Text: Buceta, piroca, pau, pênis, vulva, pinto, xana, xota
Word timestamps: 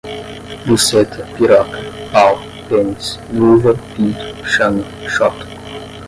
Buceta, 0.65 1.21
piroca, 1.35 1.79
pau, 2.11 2.33
pênis, 2.67 3.05
vulva, 3.35 3.71
pinto, 3.93 4.29
xana, 4.53 4.83
xota 5.13 5.43